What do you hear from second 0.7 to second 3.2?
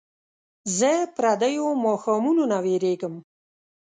زه پردیو ماښامونو نه ویرېږم